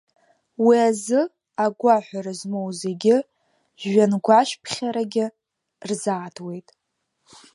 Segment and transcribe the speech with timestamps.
[0.65, 1.21] Уи азы
[1.65, 3.15] агәаҳәара змоу зегьы
[3.81, 5.25] жәҩангәашәԥхьарагьы
[5.89, 6.67] рзаатуеит.